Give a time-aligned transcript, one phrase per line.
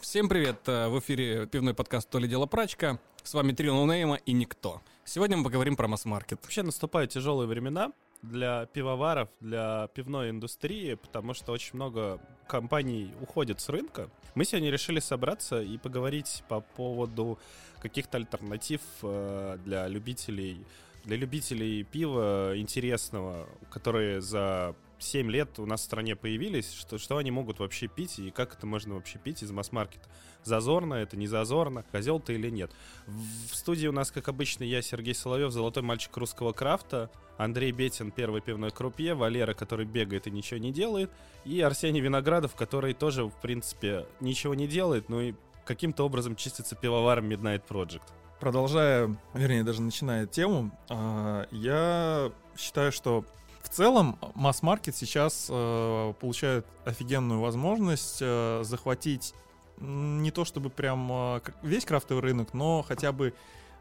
[0.00, 0.56] Всем привет!
[0.66, 2.98] Э, в эфире пивной подкаст «То ли дело прачка».
[3.22, 4.80] С вами три ноунейма и никто.
[5.04, 6.40] Сегодня мы поговорим про масс-маркет.
[6.42, 7.92] Вообще наступают тяжелые времена
[8.22, 12.18] для пивоваров, для пивной индустрии, потому что очень много
[12.48, 14.08] компаний уходит с рынка.
[14.34, 17.38] Мы сегодня решили собраться и поговорить по поводу
[17.82, 20.64] каких-то альтернатив э, для любителей
[21.04, 27.16] для любителей пива интересного, которые за 7 лет у нас в стране появились, что, что
[27.16, 30.08] они могут вообще пить и как это можно вообще пить из масс-маркета.
[30.44, 32.70] Зазорно это, не зазорно, козел ты или нет.
[33.06, 38.10] В, студии у нас, как обычно, я, Сергей Соловьев, золотой мальчик русского крафта, Андрей Бетин,
[38.10, 41.10] первый пивной крупье, Валера, который бегает и ничего не делает,
[41.44, 46.76] и Арсений Виноградов, который тоже, в принципе, ничего не делает, но и каким-то образом чистится
[46.76, 48.02] пивоваром Midnight Project.
[48.40, 53.24] Продолжая, вернее, даже начиная тему, а, я считаю, что
[53.62, 59.34] в целом, масс-маркет сейчас э, получает офигенную возможность э, захватить
[59.78, 63.34] не то чтобы прям э, весь крафтовый рынок, но хотя бы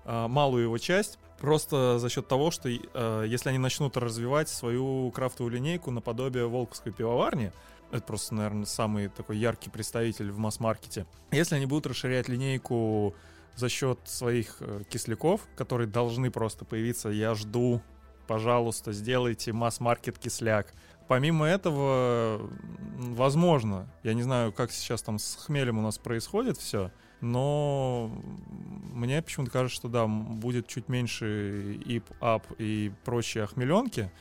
[0.05, 5.11] э, малую его часть, просто за счет того, что э, если они начнут развивать свою
[5.11, 7.51] крафтовую линейку наподобие Волковской пивоварни,
[7.91, 11.05] это просто, наверное, самый такой яркий представитель в масс-маркете.
[11.31, 13.15] Если они будут расширять линейку
[13.55, 17.81] за счет своих э, кисляков, которые должны просто появиться, я жду
[18.29, 20.71] пожалуйста, сделайте масс-маркет кисляк.
[21.07, 22.47] Помимо этого,
[22.95, 26.91] возможно, я не знаю, как сейчас там с хмелем у нас происходит все,
[27.21, 28.11] но
[28.93, 34.11] мне почему-то кажется, что да, будет чуть меньше ип, ап и прочие охмеленки,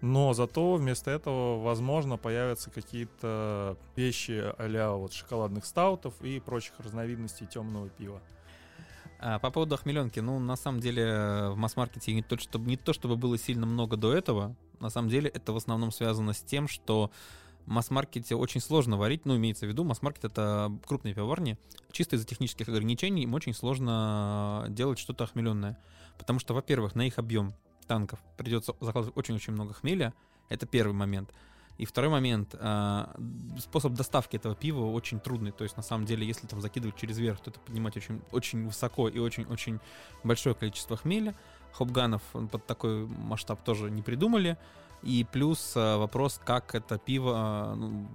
[0.00, 7.48] но зато вместо этого, возможно, появятся какие-то вещи а вот шоколадных стаутов и прочих разновидностей
[7.48, 8.22] темного пива.
[9.18, 12.92] А, по поводу охмеленки, ну, на самом деле, в масс-маркете не то, чтобы, не то,
[12.92, 14.54] чтобы было сильно много до этого.
[14.80, 17.10] На самом деле, это в основном связано с тем, что
[17.64, 21.58] масс-маркете очень сложно варить, ну, имеется в виду, масс-маркет— это крупные пивоварни.
[21.92, 25.78] Чисто из-за технических ограничений им очень сложно делать что-то охмеленное.
[26.18, 27.54] Потому что, во-первых, на их объем
[27.86, 30.14] танков придется закладывать очень-очень много хмеля.
[30.48, 31.32] Это первый момент.
[31.78, 33.14] И второй момент, а,
[33.58, 35.52] способ доставки этого пива очень трудный.
[35.52, 38.66] То есть, на самом деле, если там закидывать через верх, то это поднимать очень, очень
[38.66, 39.80] высоко и очень-очень
[40.24, 41.34] большое количество хмеля.
[41.72, 44.56] Хопганов под такой масштаб тоже не придумали.
[45.02, 48.08] И плюс а, вопрос, как это пиво а, ну,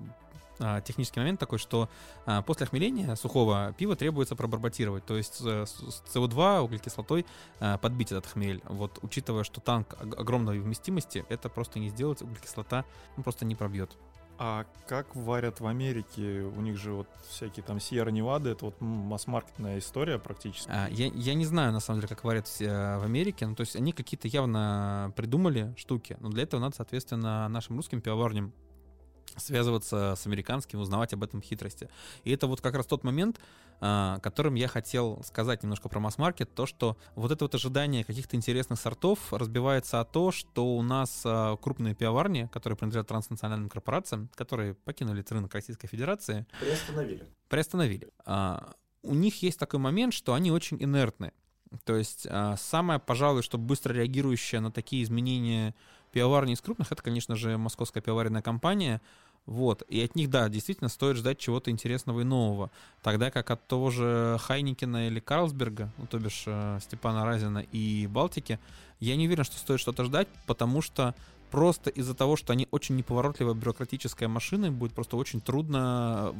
[0.62, 1.90] а, технический момент такой, что
[2.26, 7.26] а, после охмеления сухого пива требуется пробарботировать, то есть э, с СО2, углекислотой
[7.60, 8.62] а, подбить этот хмель.
[8.66, 12.86] Вот учитывая, что танк огромной вместимости, это просто не сделать, углекислота
[13.18, 13.98] ну, просто не пробьет.
[14.38, 16.42] А как варят в Америке?
[16.42, 20.70] У них же вот всякие там Сьерра Невады, это вот масс-маркетная история практически.
[20.72, 23.48] А, я, я не знаю, на самом деле, как варят в Америке.
[23.48, 28.02] Ну, то есть они какие-то явно придумали штуки, но для этого надо, соответственно, нашим русским
[28.02, 28.54] пивоварням
[29.38, 31.90] связываться с американским, узнавать об этом хитрости.
[32.24, 33.40] И это вот как раз тот момент,
[33.84, 38.36] а, которым я хотел сказать немножко про масс-маркет, то, что вот это вот ожидание каких-то
[38.36, 44.30] интересных сортов разбивается о то, что у нас а, крупные пивоварни, которые принадлежат транснациональным корпорациям,
[44.36, 46.46] которые покинули рынок Российской Федерации.
[46.60, 47.26] Приостановили.
[47.50, 48.10] Приостановили.
[48.24, 51.32] А, у них есть такой момент, что они очень инертны.
[51.86, 52.28] То есть
[52.58, 55.74] самое, пожалуй, что быстро реагирующее на такие изменения
[56.12, 59.02] пивоварни из крупных, это, конечно же, московская пивоваренная компания,
[59.46, 62.70] вот, и от них, да, действительно стоит ждать чего-то интересного и нового.
[63.02, 68.08] Тогда как от того же Хайникина или Карлсберга, ну, то бишь э, Степана Разина и
[68.08, 68.60] Балтики,
[69.00, 71.16] я не уверен, что стоит что-то ждать, потому что
[71.50, 76.36] просто из-за того, что они очень неповоротливая бюрократическая машина, будет просто очень трудно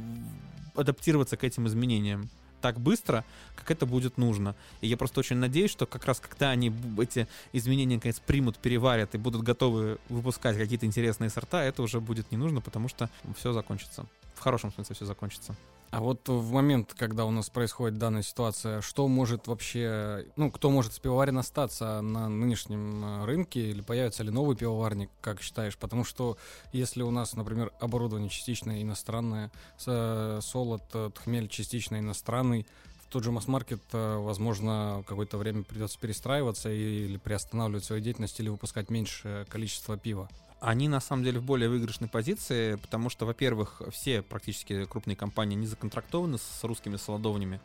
[0.76, 2.30] адаптироваться к этим изменениям
[2.62, 3.24] так быстро,
[3.54, 4.54] как это будет нужно.
[4.80, 9.14] И я просто очень надеюсь, что как раз когда они эти изменения, наконец, примут, переварят
[9.14, 13.52] и будут готовы выпускать какие-то интересные сорта, это уже будет не нужно, потому что все
[13.52, 14.06] закончится.
[14.34, 15.54] В хорошем смысле все закончится.
[15.92, 20.70] А вот в момент, когда у нас происходит данная ситуация, что может вообще, ну, кто
[20.70, 25.76] может с пивоварен остаться на нынешнем э, рынке, или появится ли новый пивоварник, как считаешь?
[25.76, 26.38] Потому что
[26.72, 29.52] если у нас, например, оборудование частично иностранное,
[29.86, 32.66] э, солод, э, хмель частично иностранный,
[33.06, 38.88] в тот же масс-маркет, возможно, какое-то время придется перестраиваться или приостанавливать свою деятельность, или выпускать
[38.88, 40.30] меньшее количество пива
[40.62, 45.56] они на самом деле в более выигрышной позиции, потому что, во-первых, все практически крупные компании
[45.56, 47.60] не законтрактованы с русскими солодовнями.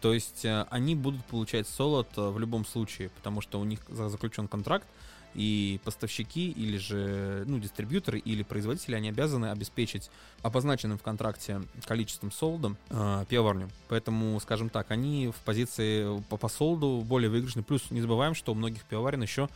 [0.00, 3.80] То есть э, они будут получать солод э, в любом случае, потому что у них
[3.88, 4.86] заключен контракт,
[5.34, 10.10] и поставщики или же ну, дистрибьюторы или производители, они обязаны обеспечить
[10.42, 13.68] обозначенным в контракте количеством солода э, пивоварню.
[13.88, 17.62] Поэтому, скажем так, они в позиции по, по солоду более выигрышны.
[17.62, 19.48] Плюс не забываем, что у многих пивоварен еще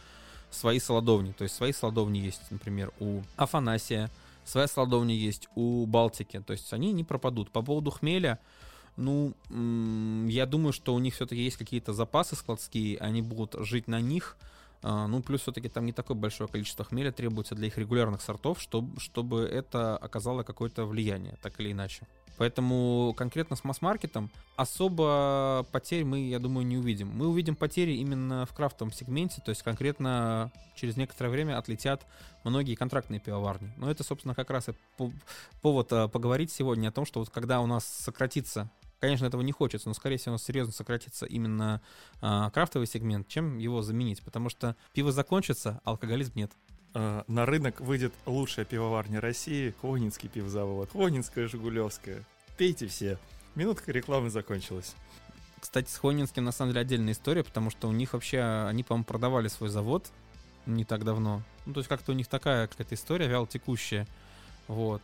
[0.54, 1.32] свои солодовни.
[1.32, 4.10] То есть свои солодовни есть, например, у Афанасия,
[4.44, 6.40] своя солодовня есть у Балтики.
[6.40, 7.50] То есть они не пропадут.
[7.50, 8.38] По поводу хмеля,
[8.96, 9.34] Ну,
[10.28, 14.36] я думаю, что у них все-таки есть какие-то запасы складские, они будут жить на них.
[14.86, 18.60] А, ну, плюс все-таки там не такое большое количество хмеля требуется для их регулярных сортов,
[18.60, 22.06] чтобы, чтобы это оказало какое-то влияние, так или иначе.
[22.36, 27.08] Поэтому конкретно с масс-маркетом особо потерь мы, я думаю, не увидим.
[27.14, 32.06] Мы увидим потери именно в крафтовом сегменте, то есть конкретно через некоторое время отлетят
[32.42, 33.72] многие контрактные пивоварни.
[33.78, 34.74] Но это, собственно, как раз и
[35.62, 38.68] повод а, поговорить сегодня о том, что вот когда у нас сократится
[39.04, 41.82] Конечно, этого не хочется, но, скорее всего, у нас серьезно сократится именно
[42.22, 46.52] а, крафтовый сегмент, чем его заменить, потому что пиво закончится, а алкоголизм нет.
[46.94, 52.24] А, на рынок выйдет лучшая пивоварня России, Хвонинский пивзавод, Хвонинская, Жигулевская.
[52.56, 53.18] Пейте все.
[53.54, 54.94] Минутка рекламы закончилась.
[55.60, 59.04] Кстати, с Хвонинским на самом деле отдельная история, потому что у них вообще, они, по-моему,
[59.04, 60.06] продавали свой завод
[60.64, 61.42] не так давно.
[61.66, 64.06] Ну, то есть как-то у них такая какая-то история вялотекущая.
[64.66, 65.02] Вот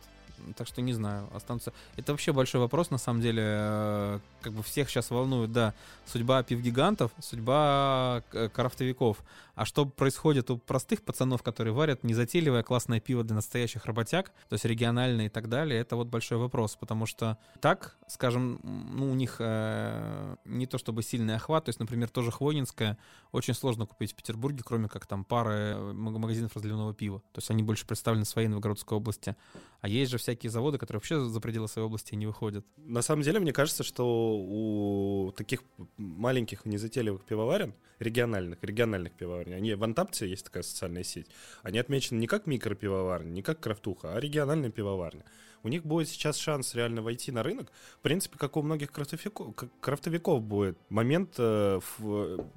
[0.55, 1.73] так что не знаю, останутся.
[1.97, 3.43] Это вообще большой вопрос, на самом деле.
[3.45, 5.73] Э, как бы всех сейчас волнует, да,
[6.05, 9.17] судьба пивгигантов, судьба э, крафтовиков.
[9.55, 14.53] А что происходит у простых пацанов, которые варят незатейливое классное пиво для настоящих работяг, то
[14.53, 19.15] есть региональное и так далее, это вот большой вопрос, потому что так, скажем, ну, у
[19.15, 22.97] них э, не то чтобы сильный охват, то есть, например, тоже Хвойнинское
[23.31, 27.19] очень сложно купить в Петербурге, кроме как там пары э, магазинов разливного пива.
[27.31, 29.35] То есть они больше представлены своей Новгородской области.
[29.81, 32.65] А есть же всякие заводы, которые вообще за пределы своей области не выходят.
[32.77, 34.05] На самом деле, мне кажется, что
[34.37, 35.63] у таких
[35.97, 41.27] маленьких незатейливых пивоварен, региональных, региональных пивоварен, они в Антапте есть такая социальная сеть,
[41.63, 45.23] они отмечены не как микропивоварня, не как крафтуха, а региональная пивоварня
[45.63, 47.71] у них будет сейчас шанс реально войти на рынок.
[47.97, 50.77] В принципе, как у многих крафтовиков, крафтовиков будет.
[50.89, 51.79] Момент э,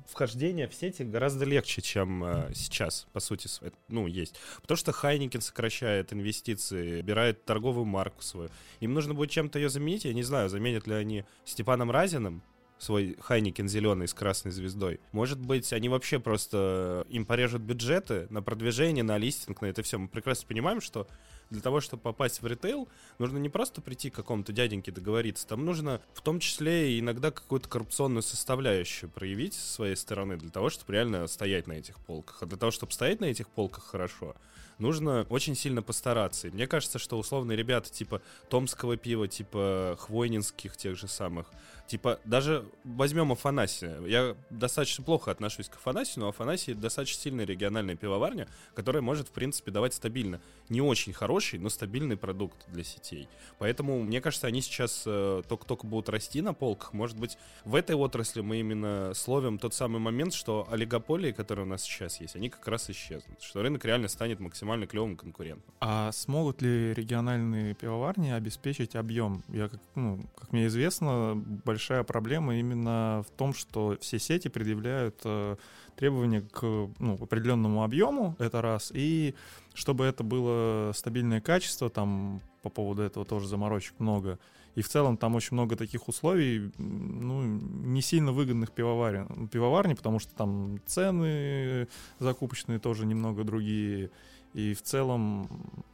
[0.06, 3.49] вхождения в сети гораздо легче, чем э, сейчас, по сути,
[3.88, 4.37] ну, есть.
[4.62, 8.50] Потому что Хайникин сокращает инвестиции, убирает торговую марку свою.
[8.81, 10.05] Им нужно будет чем-то ее заменить.
[10.05, 12.43] Я не знаю, заменят ли они Степаном Разиным,
[12.84, 15.00] свой Хайникен зеленый с красной звездой.
[15.12, 19.98] Может быть, они вообще просто им порежут бюджеты на продвижение, на листинг, на это все.
[19.98, 21.08] Мы прекрасно понимаем, что
[21.50, 22.88] для того, чтобы попасть в ритейл,
[23.19, 27.69] нужно не просто прийти к какому-то дяденьке договориться, там нужно в том числе иногда какую-то
[27.69, 32.42] коррупционную составляющую проявить с своей стороны для того, чтобы реально стоять на этих полках.
[32.42, 34.34] А для того, чтобы стоять на этих полках хорошо,
[34.78, 36.48] нужно очень сильно постараться.
[36.48, 41.50] И мне кажется, что условные ребята типа томского пива, типа хвойнинских тех же самых,
[41.86, 44.00] типа даже возьмем Афанасия.
[44.02, 49.32] Я достаточно плохо отношусь к Афанасию, но Афанасий достаточно сильная региональная пивоварня, которая может, в
[49.32, 50.40] принципе, давать стабильно.
[50.68, 53.28] Не очень хороший, но стабильный продукт для сетей.
[53.58, 56.92] Поэтому, мне кажется, они сейчас э, только-только будут расти на полках.
[56.92, 61.68] Может быть, в этой отрасли мы именно словим тот самый момент, что олигополии, которые у
[61.68, 63.42] нас сейчас есть, они как раз исчезнут.
[63.42, 65.75] Что рынок реально станет максимально максимально клевым конкурентом.
[65.81, 69.43] А смогут ли региональные пивоварни обеспечить объем?
[69.49, 75.20] Я, как, ну, как мне известно, большая проблема именно в том, что все сети предъявляют
[75.25, 75.56] э,
[75.96, 76.62] требования к
[76.99, 79.34] ну, определенному объему, это раз, и
[79.75, 84.38] чтобы это было стабильное качество, там по поводу этого тоже заморочек много.
[84.76, 90.19] И в целом там очень много таких условий, ну, не сильно выгодных пивоварен, пивоварни, потому
[90.19, 91.87] что там цены
[92.19, 94.10] закупочные тоже немного другие.
[94.54, 95.48] И в целом,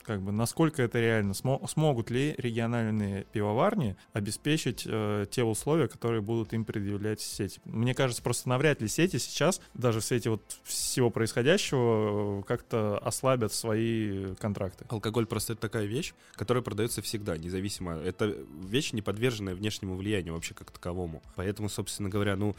[0.04, 6.20] как бы, насколько это реально, смо- смогут ли региональные пивоварни обеспечить э, те условия, которые
[6.20, 7.58] будут им предъявлять сети?
[7.64, 12.99] Мне кажется, просто навряд ли сети сейчас, даже в свете вот всего происходящего, э, как-то
[12.99, 14.85] ослабят свои контракты.
[14.90, 17.94] Алкоголь просто это такая вещь, которая продается всегда, независимо.
[17.94, 21.23] Это вещь, не подверженная внешнему влиянию вообще как таковому.
[21.35, 22.54] Поэтому, собственно говоря, ну,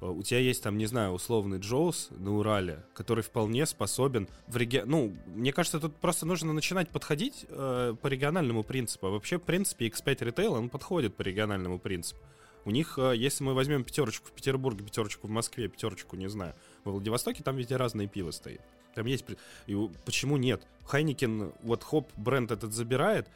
[0.00, 4.88] у тебя есть там, не знаю, условный Jaws на Урале, который вполне способен в регион...
[4.88, 9.06] Ну, мне кажется, тут просто нужно начинать подходить э, по региональному принципу.
[9.06, 12.20] А вообще, в принципе, X5 Retail, он подходит по региональному принципу.
[12.64, 16.54] У них, э, если мы возьмем пятерочку в Петербурге, пятерочку в Москве, пятерочку, не знаю,
[16.84, 18.60] во Владивостоке, там везде разные пиво стоит.
[18.94, 19.24] Там есть...
[19.66, 20.66] И почему нет?
[20.84, 23.28] Heineken, вот хоп, бренд этот забирает,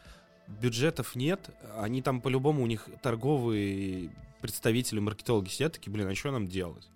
[0.47, 6.31] бюджетов нет, они там по-любому у них торговые представители, маркетологи сидят такие, блин, а что
[6.31, 6.89] нам делать?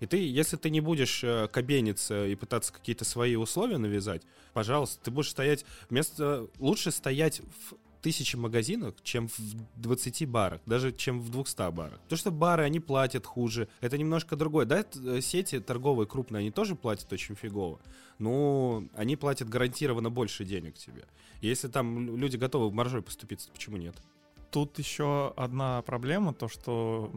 [0.00, 5.02] И ты, если ты не будешь э, кабениться и пытаться какие-то свои условия навязать, пожалуйста,
[5.04, 6.48] ты будешь стоять вместо...
[6.58, 9.38] Лучше стоять в тысячи магазинах, чем в
[9.76, 12.00] 20 барах, даже чем в 200 барах.
[12.02, 14.66] Потому что бары, они платят хуже, это немножко другое.
[14.66, 17.80] Да, э, сети торговые крупные, они тоже платят очень фигово,
[18.18, 21.04] но они платят гарантированно больше денег тебе.
[21.40, 23.96] И если там люди готовы маржой поступиться, почему нет?
[24.50, 27.10] Тут еще одна проблема, то что,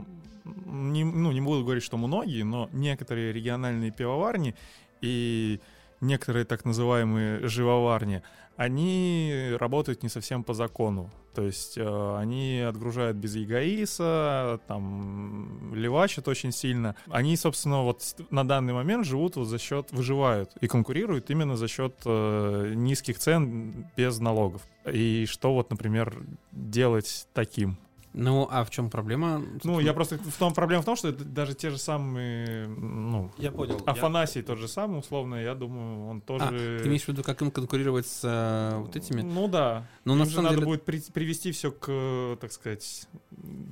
[0.43, 4.55] не, ну, не буду говорить, что многие, но некоторые региональные пивоварни
[4.99, 5.59] и
[6.01, 8.23] некоторые так называемые живоварни,
[8.57, 11.09] они работают не совсем по закону.
[11.33, 16.95] То есть э, они отгружают без ЕГАИСа, там левачат очень сильно.
[17.09, 21.69] Они, собственно, вот на данный момент живут вот за счет, выживают и конкурируют именно за
[21.69, 24.61] счет э, низких цен без налогов.
[24.91, 27.77] И что вот, например, делать таким?
[28.13, 29.41] Ну, а в чем проблема?
[29.63, 33.31] Ну, я просто в том проблема в том, что это даже те же самые, ну,
[33.37, 33.81] Я понял.
[33.85, 36.43] Афанасий тот же самый, условно, я думаю, он тоже.
[36.45, 36.49] А,
[36.81, 39.21] ты имеешь в виду, как им конкурировать с э, вот этими?
[39.21, 39.87] Ну да.
[40.03, 43.07] Ну, Им на же самом надо деле- будет при- привести все к, так сказать,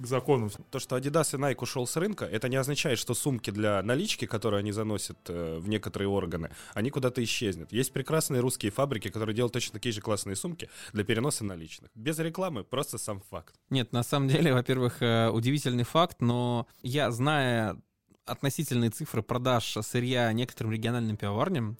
[0.01, 0.49] к закону.
[0.71, 4.25] То, что Adidas и Nike ушел с рынка, это не означает, что сумки для налички,
[4.25, 7.73] которые они заносят э, в некоторые органы, они куда-то исчезнут.
[7.73, 11.91] Есть прекрасные русские фабрики, которые делают точно такие же классные сумки для переноса наличных.
[11.95, 13.55] Без рекламы, просто сам факт.
[13.69, 17.77] Нет, на самом деле, во-первых, э, удивительный факт, но я, зная
[18.25, 21.77] относительные цифры продаж сырья некоторым региональным пивоварням,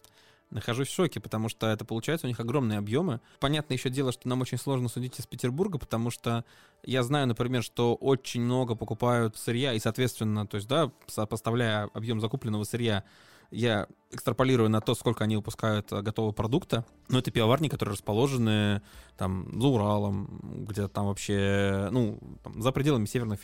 [0.50, 3.22] нахожусь в шоке, потому что это получается у них огромные объемы.
[3.40, 6.44] Понятно еще дело, что нам очень сложно судить из Петербурга, потому что
[6.84, 12.20] я знаю, например, что очень много покупают сырья, и, соответственно, то есть, да, сопоставляя объем
[12.20, 13.04] закупленного сырья,
[13.52, 16.86] я экстраполирую на то, сколько они выпускают э, готового продукта.
[17.10, 18.82] Но это пивоварни, которые расположены
[19.18, 23.40] там за Уралом, где там вообще, ну, там, за пределами Северного,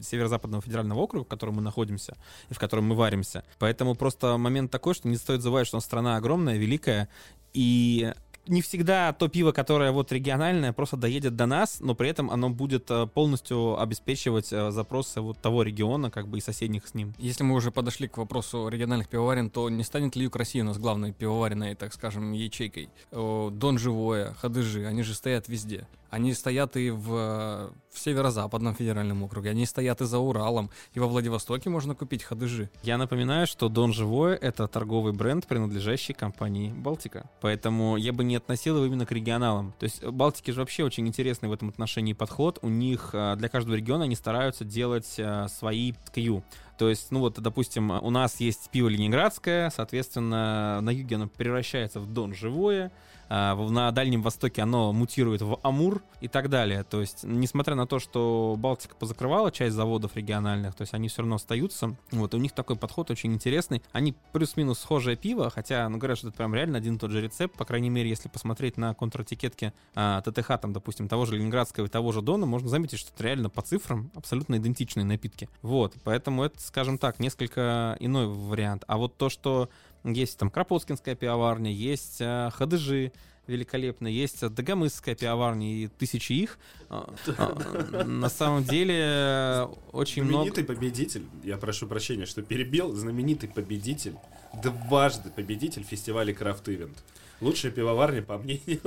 [0.00, 2.16] Северо-Западного федерального округа, в котором мы находимся
[2.48, 3.44] и в котором мы варимся.
[3.58, 7.08] Поэтому просто момент такой, что не стоит забывать, что страна огромная, великая,
[7.52, 8.12] и
[8.46, 12.50] не всегда то пиво, которое вот региональное, просто доедет до нас, но при этом оно
[12.50, 17.14] будет э, полностью обеспечивать э, запросы вот того региона, как бы и соседних с ним.
[17.18, 20.64] Если мы уже подошли к вопросу региональных пивоварен, то не станет ли Юг России у
[20.64, 22.88] нас главной пивоваренной, так скажем, ячейкой?
[23.12, 25.86] Дон Живое, Хадыжи, они же стоят везде.
[26.10, 31.00] Они стоят и в, э, в Северо-Западном федеральном округе, они стоят и за Уралом, и
[31.00, 32.70] во Владивостоке можно купить Хадыжи.
[32.82, 37.28] Я напоминаю, что Дон Живое— это торговый бренд, принадлежащий компании Балтика.
[37.40, 39.74] Поэтому я бы не относил его именно к регионалам.
[39.78, 42.58] То есть Балтики же вообще очень интересный в этом отношении подход.
[42.62, 46.42] У них э, для каждого региона они стараются делать э, свои SKU.
[46.80, 52.00] То есть, ну вот, допустим, у нас есть пиво ленинградское, соответственно, на юге оно превращается
[52.00, 52.90] в Дон Живое, а,
[53.30, 56.82] на Дальнем Востоке оно мутирует в Амур и так далее.
[56.82, 61.22] То есть, несмотря на то, что Балтика позакрывала часть заводов региональных, то есть они все
[61.22, 61.96] равно остаются.
[62.10, 63.82] Вот, и у них такой подход очень интересный.
[63.92, 67.20] Они плюс-минус схожее пиво, хотя, ну, говорят, что это прям реально один и тот же
[67.20, 67.56] рецепт.
[67.56, 71.88] По крайней мере, если посмотреть на контратикетки а, ТТХ, там, допустим, того же Ленинградского и
[71.88, 75.48] того же Дона, можно заметить, что это реально по цифрам абсолютно идентичные напитки.
[75.62, 78.84] Вот, поэтому это, скажем так, несколько иной вариант.
[78.88, 79.68] А вот то, что
[80.04, 83.12] есть там Кропоткинская пивоварня, есть а, Хадыжи,
[83.50, 84.06] великолепно.
[84.06, 86.58] Есть Дагомысская пивоварня и тысячи их.
[86.88, 90.44] А, а, На самом деле э, очень много...
[90.44, 94.14] Знаменитый победитель, я прошу прощения, что перебил, знаменитый победитель,
[94.62, 97.02] дважды победитель фестиваля Крафт Ивент.
[97.40, 98.80] Лучшая пивоварня, по мнению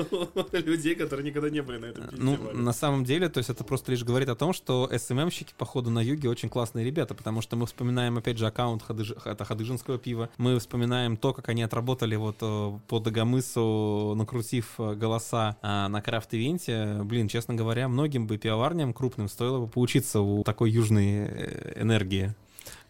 [0.51, 2.57] людей, которые никогда не были на этом Ну, фестивале.
[2.59, 5.99] на самом деле, то есть это просто лишь говорит о том, что СММщики, походу, на
[6.01, 10.29] юге очень классные ребята, потому что мы вспоминаем, опять же, аккаунт Хадыж- это Хадыжинского пива,
[10.37, 16.01] мы вспоминаем то, как они отработали вот э, по Дагомысу, накрутив э, голоса а, на
[16.01, 17.01] крафт-ивенте.
[17.03, 22.33] Блин, честно говоря, многим бы пивоварням крупным стоило бы поучиться у такой южной э, энергии.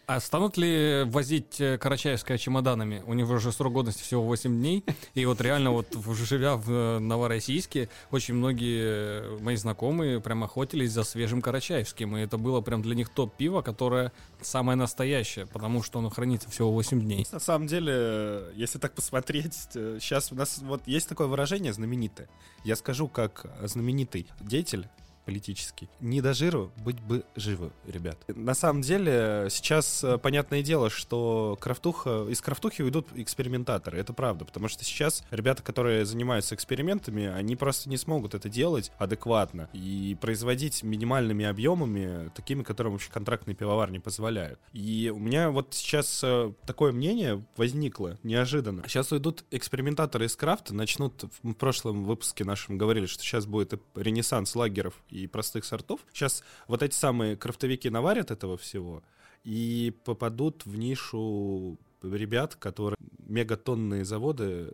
[0.06, 3.02] А станут ли возить э, Карачаевское чемоданами?
[3.06, 4.84] У него же срок годности всего 8 дней.
[5.14, 10.92] И вот реально вот живя в э, Новороссийске, очень многие э, мои знакомые прям охотились
[10.92, 12.18] за свежим Карачаевским.
[12.18, 16.50] И это было прям для них топ пиво, которое самое настоящее, потому что оно хранится
[16.50, 17.26] всего 8 дней.
[17.32, 22.28] На самом деле, если так посмотреть, сейчас у нас вот есть такое выражение знаменитое.
[22.62, 24.86] Я скажу, как знаменитый деятель
[25.24, 25.88] политический.
[26.00, 28.18] Не до жиру, быть бы живы, ребят.
[28.28, 33.98] На самом деле, сейчас э, понятное дело, что крафтуха, из крафтухи уйдут экспериментаторы.
[33.98, 38.92] Это правда, потому что сейчас ребята, которые занимаются экспериментами, они просто не смогут это делать
[38.98, 44.58] адекватно и производить минимальными объемами, такими, которым вообще контрактные пивоварни позволяют.
[44.72, 48.82] И у меня вот сейчас э, такое мнение возникло неожиданно.
[48.86, 54.54] Сейчас уйдут экспериментаторы из крафта, начнут, в прошлом выпуске нашем говорили, что сейчас будет ренессанс
[54.54, 56.00] лагеров и простых сортов.
[56.12, 59.02] Сейчас вот эти самые крафтовики наварят этого всего
[59.44, 61.78] и попадут в нишу
[62.12, 62.96] ребят, которые
[63.26, 64.70] мегатонные заводы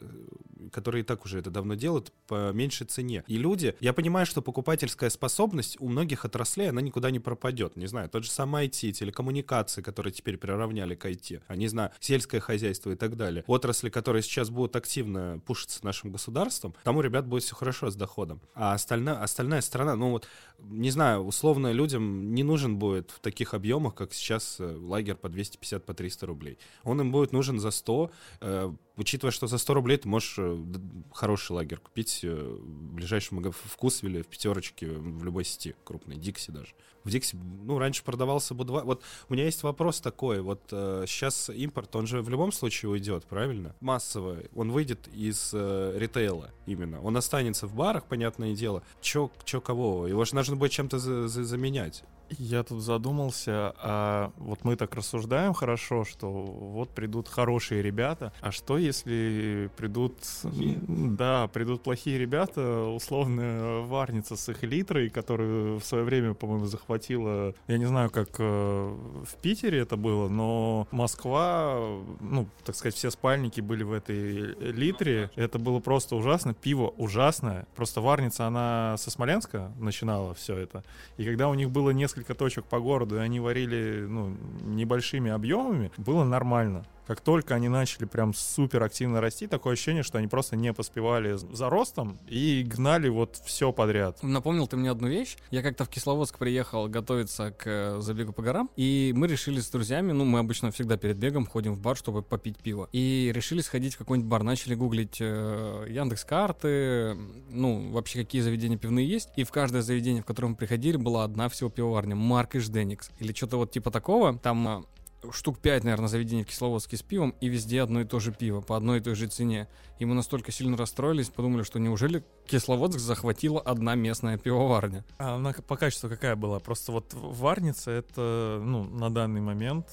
[0.71, 3.25] которые и так уже это давно делают, по меньшей цене.
[3.27, 7.77] И люди, я понимаю, что покупательская способность у многих отраслей, она никуда не пропадет.
[7.77, 11.91] Не знаю, тот же самый IT, телекоммуникации, которые теперь приравняли к IT, а не знаю,
[12.01, 13.45] сельское хозяйство и так далее.
[13.47, 17.97] Отрасли, которые сейчас будут активно пушиться нашим государством, там у ребят будет все хорошо с
[17.97, 18.41] доходом.
[18.55, 23.55] А остальная, остальная страна, ну вот, не знаю, условно людям не нужен будет в таких
[23.55, 26.59] объемах, как сейчас э, лагерь по 250, по 300 рублей.
[26.85, 28.11] Он им будет нужен за 100,
[28.41, 30.65] э, учитывая, что за 100 рублей ты можешь э,
[31.13, 36.51] хороший лагерь купить э, в ближайшем в Вкусвилле, в пятерочке, в любой сети крупной, Дикси
[36.51, 36.75] даже.
[37.05, 38.85] В Дикси, ну, раньше продавался Бу-2.
[38.85, 42.91] Вот у меня есть вопрос такой, вот э, сейчас импорт, он же в любом случае
[42.91, 43.75] уйдет, правильно?
[43.81, 47.01] Массовый, он выйдет из э, ритейла именно.
[47.01, 48.83] Он останется в барах, понятное дело.
[49.01, 50.07] Чё, чё кого?
[50.07, 52.05] Его же нужно будет чем-то за за заменять.
[52.39, 58.53] Я тут задумался, а вот мы так рассуждаем хорошо, что вот придут хорошие ребята, а
[58.53, 66.05] что если придут, да, придут плохие ребята, условно варница с их литрой, которую в свое
[66.05, 71.79] время, по-моему, захватила, я не знаю, как э, в Питере это было, но Москва,
[72.21, 77.67] ну, так сказать, все спальники были в этой литре, это было просто ужасно, пиво ужасное,
[77.75, 80.85] просто варница, она со Смоленска начинала все это,
[81.17, 85.31] и когда у них было несколько несколько точек по городу, и они варили ну, небольшими
[85.31, 86.85] объемами, было нормально.
[87.11, 91.35] Как только они начали прям супер активно расти, такое ощущение, что они просто не поспевали
[91.35, 94.23] за ростом и гнали вот все подряд.
[94.23, 95.37] Напомнил ты мне одну вещь.
[95.51, 99.69] Я как-то в Кисловодск приехал готовиться к э, забегу по горам, и мы решили с
[99.71, 102.89] друзьями, ну, мы обычно всегда перед бегом ходим в бар, чтобы попить пиво.
[102.93, 107.17] И решили сходить в какой-нибудь бар, начали гуглить э, Яндекс карты,
[107.51, 109.31] ну, вообще какие заведения пивные есть.
[109.35, 113.11] И в каждое заведение, в которое мы приходили, была одна всего пивоварня, Марк и Жденикс.
[113.19, 114.39] Или что-то вот типа такого.
[114.39, 114.83] Там э,
[115.33, 118.61] штук 5, наверное, заведений в Кисловодске с пивом, и везде одно и то же пиво,
[118.61, 119.69] по одной и той же цене.
[119.99, 125.05] И мы настолько сильно расстроились, подумали, что неужели Кисловодск захватила одна местная пивоварня.
[125.19, 126.59] А она по качеству какая была?
[126.59, 129.87] Просто вот варница, это, ну, на данный момент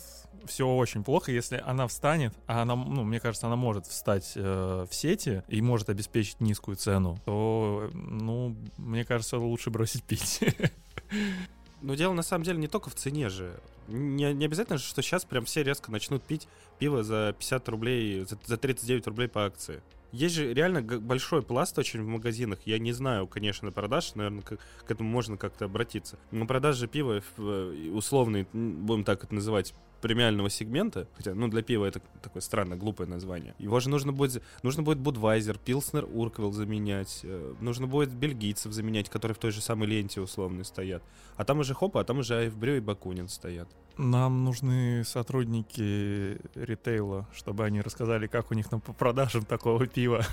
[0.46, 4.86] все очень плохо, если она встанет, а она, ну, мне кажется, она может встать э,
[4.89, 10.39] в сети и может обеспечить низкую цену, то, ну, мне кажется, лучше бросить пить.
[11.81, 13.60] Но дело на самом деле не только в цене же.
[13.88, 16.48] Не, не обязательно что сейчас прям все резко начнут пить
[16.79, 19.82] пиво за 50 рублей, за, за 39 рублей по акции.
[20.12, 22.60] Есть же реально большой пласт очень в магазинах.
[22.65, 26.17] Я не знаю, конечно, продаж, наверное, к, к этому можно как-то обратиться.
[26.32, 31.86] Но продажи пива э, условный, будем так это называть, премиального сегмента, хотя, ну, для пива
[31.86, 33.55] это такое странное, глупое название.
[33.60, 39.10] Его же нужно будет, нужно будет Будвайзер, Пилснер, Урквилл заменять, э, нужно будет бельгийцев заменять,
[39.10, 41.03] которые в той же самой ленте условно стоят.
[41.36, 43.70] А там уже Хопа, а там уже Айфбрю и Бакунин стоят.
[43.98, 50.24] Нам нужны сотрудники ритейла, чтобы они рассказали, как у них там по продажам такого пива.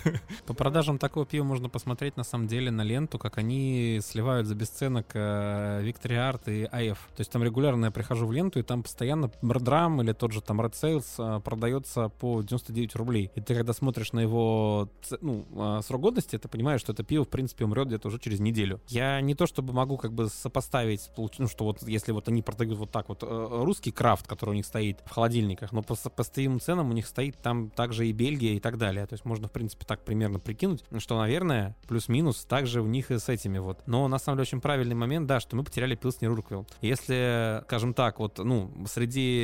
[0.46, 4.54] По продажам такого пива можно посмотреть на самом деле на ленту, как они сливают за
[4.54, 6.98] бесценок Victory Art и AF.
[7.16, 10.40] То есть там регулярно я прихожу в ленту, и там постоянно Брдрам или тот же
[10.40, 13.30] там Red Sales э, продается по 99 рублей.
[13.34, 14.88] И ты когда смотришь на его
[15.20, 18.40] ну, э, срок годности, ты понимаешь, что это пиво в принципе умрет где-то уже через
[18.40, 18.80] неделю.
[18.88, 22.78] Я не то чтобы могу как бы сопоставить, ну что вот если вот они продают
[22.78, 26.60] вот так вот э, русский крафт, который у них стоит в холодильниках, но по постоянным
[26.60, 29.06] ценам у них стоит там также и Бельгия и так далее.
[29.06, 33.18] То есть можно, в принципе, так примерно прикинуть, что, наверное, плюс-минус также у них и
[33.18, 33.86] с этими вот.
[33.86, 36.66] Но на самом деле очень правильный момент, да, что мы потеряли Пилснер Урквилл.
[36.80, 39.43] Если, скажем так, вот, ну, среди,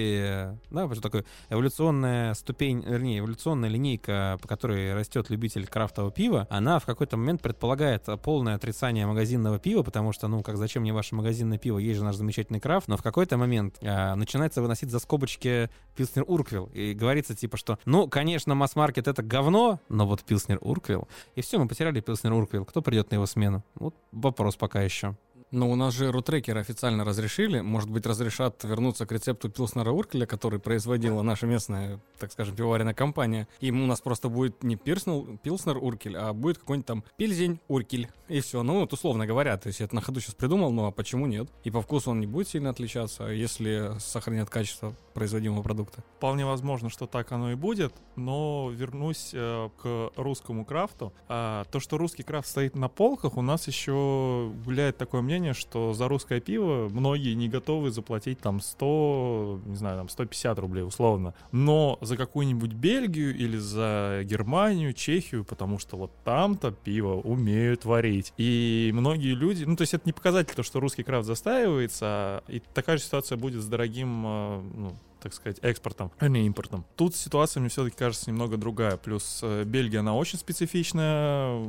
[0.70, 6.78] да, что такое эволюционная ступень, вернее, эволюционная линейка, по которой растет любитель крафтового пива, она
[6.78, 11.14] в какой-то момент предполагает полное отрицание магазинного пива, потому что, ну, как зачем мне ваше
[11.14, 14.98] магазинное пиво, есть же наш замечательный крафт, но в какой-то момент а, начинается выносить за
[14.98, 16.70] скобочки Пилснер Урквилл.
[16.72, 21.08] И говорится типа, что, ну, конечно, масс-маркет это говно, но вот Пилснер Урквилл.
[21.34, 22.64] И все, мы потеряли Пилснер Урквилл.
[22.64, 23.64] Кто придет на его смену?
[23.74, 25.16] Вот вопрос пока еще.
[25.50, 27.60] Но у нас же рутрекеры официально разрешили.
[27.60, 32.94] Может быть, разрешат вернуться к рецепту Пилснера Уркеля, который производила наша местная, так скажем, пивоваренная
[32.94, 33.48] компания.
[33.60, 38.08] И у нас просто будет не Пирснел, Пилснер Уркель, а будет какой-нибудь там Пильзень Уркель.
[38.28, 38.62] И все.
[38.62, 41.26] Ну, вот условно говоря, то есть я это на ходу сейчас придумал, ну а почему
[41.26, 41.48] нет?
[41.64, 46.02] И по вкусу он не будет сильно отличаться, если сохранят качество производимого продукта.
[46.16, 51.12] Вполне возможно, что так оно и будет, но вернусь э, к русскому крафту.
[51.28, 55.92] А, то, что русский крафт стоит на полках, у нас еще гуляет такое мнение, что
[55.92, 61.34] за русское пиво многие не готовы заплатить там 100, не знаю, там 150 рублей условно.
[61.52, 68.32] Но за какую-нибудь Бельгию или за Германию, Чехию, потому что вот там-то пиво умеют варить.
[68.38, 72.62] И многие люди, ну то есть это не показатель то, что русский крафт застаивается, и
[72.72, 76.84] такая же ситуация будет с дорогим, э, ну, так сказать, экспортом, а не импортом.
[76.96, 78.96] Тут ситуация, мне все-таки кажется, немного другая.
[78.96, 81.62] Плюс э, Бельгия, она очень специфичная.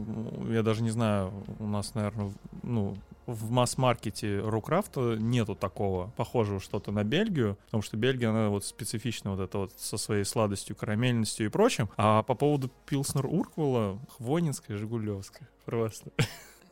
[0.49, 2.31] Я даже не знаю, у нас, наверное,
[2.63, 8.65] ну, в масс-маркете Рукрафта нету такого похожего что-то на Бельгию, потому что Бельгия, она вот
[8.65, 11.89] специфична вот это вот со своей сладостью, карамельностью и прочим.
[11.97, 15.47] А по поводу Пилснер Урквала, Хвонинская, Жигулевская.
[15.65, 16.11] Просто.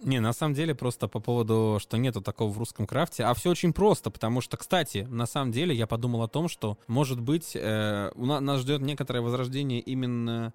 [0.01, 3.49] Не, на самом деле просто по поводу, что нету такого в русском крафте, а все
[3.49, 7.51] очень просто, потому что, кстати, на самом деле я подумал о том, что, может быть,
[7.55, 10.53] э, у нас, нас ждет некоторое возрождение именно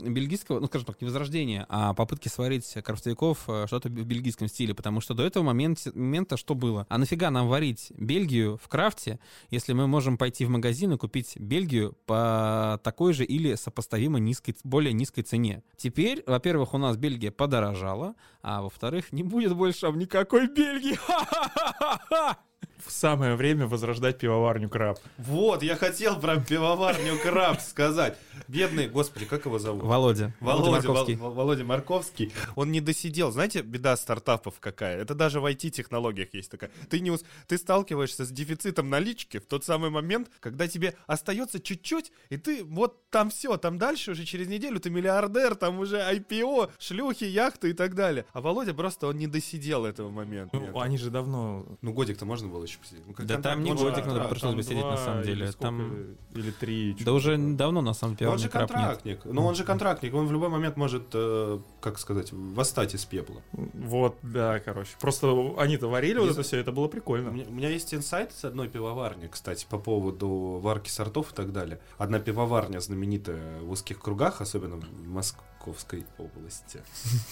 [0.00, 4.74] бельгийского, ну, скажем так, не возрождение, а попытки сварить крафтовиков э, что-то в бельгийском стиле,
[4.74, 6.86] потому что до этого момента, момента что было?
[6.88, 9.18] А нафига нам варить Бельгию в крафте,
[9.50, 14.56] если мы можем пойти в магазин и купить Бельгию по такой же или сопоставимо низкой,
[14.64, 15.62] более низкой цене?
[15.76, 20.98] Теперь, во-первых, у нас Бельгия подорожала, а во-вторых, не будет больше никакой Бельгии.
[22.55, 22.55] В
[22.90, 24.98] самое время возрождать пивоварню Краб.
[25.18, 28.16] Вот, я хотел про пивоварню Краб сказать.
[28.48, 29.82] Бедный, господи, как его зовут?
[29.82, 30.34] Володя.
[30.40, 31.14] Володя, Марковский.
[31.16, 32.32] Вол- Володя Марковский.
[32.54, 33.30] Он не досидел.
[33.32, 34.98] Знаете, беда стартапов какая?
[34.98, 36.70] Это даже в IT-технологиях есть такая.
[36.88, 41.60] Ты, не ус- ты сталкиваешься с дефицитом налички в тот самый момент, когда тебе остается
[41.60, 45.96] чуть-чуть, и ты вот там все, там дальше уже через неделю ты миллиардер, там уже
[45.98, 48.24] IPO, шлюхи, яхты и так далее.
[48.32, 50.56] А Володя просто он не досидел этого момента.
[50.56, 51.66] Ну, они же давно...
[51.82, 53.02] Ну, годик-то можно было еще посидеть.
[53.06, 54.30] Ну, как Да контракт, там не годик, надо контракт.
[54.30, 55.36] пришлось бы там сидеть на самом деле.
[55.44, 56.96] Или, сколько, Там- или три.
[57.00, 58.72] Да уже давно, на самом деле, Ну, он же краб нет.
[58.78, 59.20] контрактник.
[59.24, 60.14] Ну, он же контрактник.
[60.14, 63.42] Он в любой момент может, э, как сказать, восстать из пепла.
[63.52, 64.92] Вот, да, короче.
[65.00, 67.28] Просто они-то варили вот это все, это было У прикольно.
[67.30, 71.52] меня, у меня есть инсайт с одной пивоварни, кстати, по поводу варки сортов и так
[71.52, 71.80] далее.
[71.98, 76.82] Одна пивоварня знаменитая в узких кругах, особенно в Московской области.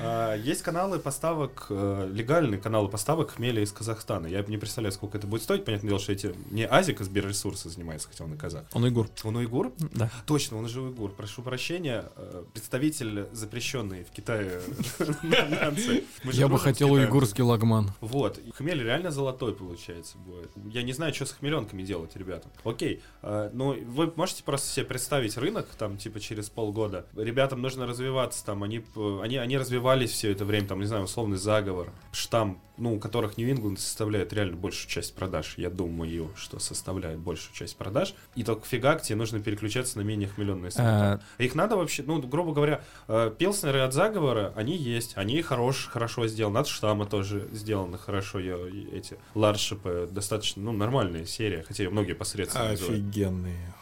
[0.00, 4.26] А, Есть каналы поставок, э, легальные каналы поставок хмеля из Казахстана.
[4.26, 5.64] Я не представляю, сколько это будет стоить.
[5.64, 6.34] Понятное дело, что эти...
[6.50, 8.64] Не Азик из Бирресурса занимается, хотя он и казах.
[8.72, 9.08] Он уйгур.
[9.24, 9.72] Он уйгур?
[9.94, 10.10] Да.
[10.26, 11.10] Точно, он же уйгур.
[11.10, 12.04] Прошу прощения.
[12.16, 14.60] э, Представитель запрещенный в Китае
[16.32, 17.90] Я бы хотел уйгурский лагман.
[18.00, 18.40] Вот.
[18.56, 20.50] Хмель реально золотой получается будет.
[20.72, 22.48] Я не знаю, что с хмеленками делать, ребята.
[22.64, 23.02] Окей.
[23.22, 27.06] э, ну, вы можете просто себе представить рынок, там, типа, через полгода.
[27.16, 28.84] Ребятам нужно развиваться, там, они,
[29.22, 33.36] они, они развивались все это время, там, не знаю, условный заговор, штамм, ну, у которых
[33.38, 35.54] Нью-Ингланд составляет реально большую часть продаж.
[35.56, 38.14] Я думаю, что составляет большую часть продаж.
[38.34, 41.20] И только фига, тебе нужно переключаться на менее хмеленные сорта.
[41.38, 45.86] Э, Их надо вообще, ну, грубо говоря, э, пилснеры от заговора, они есть, они хорош,
[45.90, 48.56] хорошо сделаны, от штамма тоже сделаны хорошо, я-
[48.92, 53.02] эти ларшипы достаточно, ну, нормальная серия, хотя ее многие посредственно называют.
[53.04, 53.74] Офигенные.